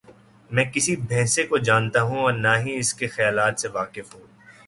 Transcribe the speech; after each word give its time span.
میں 0.51 0.63
کسی 0.65 0.95
بھینسے 0.95 1.43
کو 1.43 1.57
جانتا 1.57 2.01
ہوں 2.01 2.19
اور 2.19 2.33
نہ 2.33 2.55
ہی 2.65 2.77
اس 2.77 2.93
کے 2.93 3.07
خیالات 3.07 3.59
سے 3.59 3.67
واقف 3.67 4.15
ہوں۔ 4.15 4.27